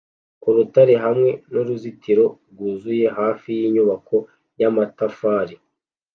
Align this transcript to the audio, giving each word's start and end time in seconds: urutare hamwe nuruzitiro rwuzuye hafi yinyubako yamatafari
urutare 0.47 0.95
hamwe 1.05 1.29
nuruzitiro 1.51 2.25
rwuzuye 2.51 3.05
hafi 3.19 3.49
yinyubako 3.59 4.17
yamatafari 4.61 5.55